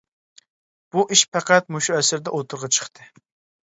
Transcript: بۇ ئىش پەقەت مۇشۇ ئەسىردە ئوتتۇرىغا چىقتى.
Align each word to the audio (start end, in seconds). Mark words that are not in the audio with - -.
بۇ 0.95 1.05
ئىش 1.17 1.23
پەقەت 1.37 1.71
مۇشۇ 1.79 1.97
ئەسىردە 2.01 2.37
ئوتتۇرىغا 2.37 2.75
چىقتى. 2.77 3.13